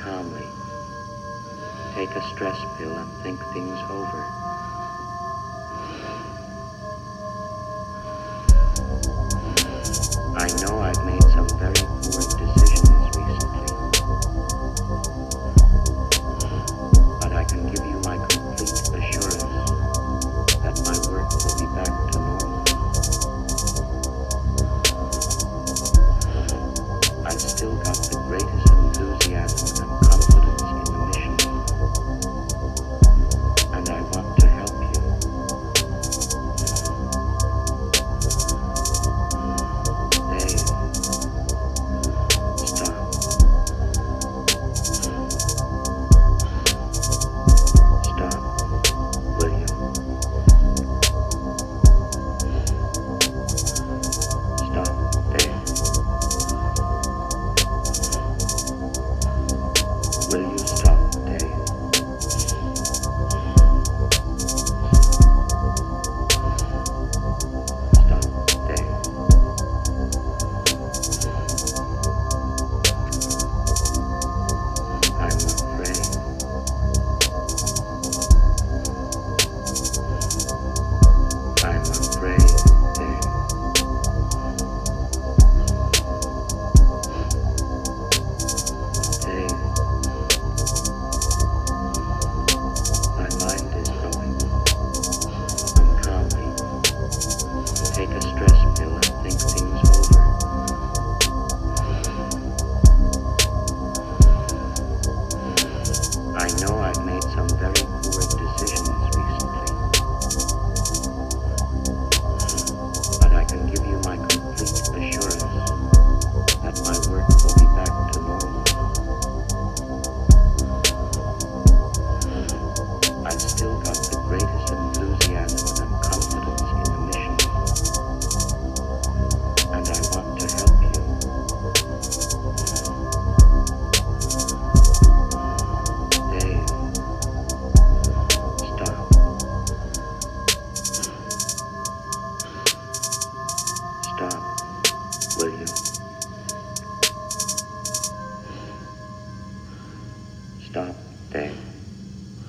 [0.00, 0.46] calmly.
[1.94, 4.49] Take a stress pill and think things over.
[29.52, 29.79] Thank you.